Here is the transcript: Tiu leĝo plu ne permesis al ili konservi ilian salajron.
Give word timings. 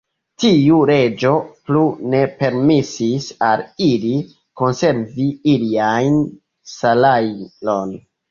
Tiu 0.43 0.77
leĝo 0.89 1.33
plu 1.67 1.81
ne 2.13 2.21
permesis 2.39 3.27
al 3.49 3.63
ili 3.89 4.15
konservi 4.61 5.29
ilian 5.53 6.19
salajron. 6.75 7.95